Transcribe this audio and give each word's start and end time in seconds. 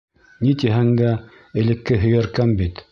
Ни 0.47 0.53
тиһәң 0.63 0.89
дә, 1.03 1.11
элекке 1.65 2.03
һөйәркәм 2.07 2.59
бит! 2.63 2.79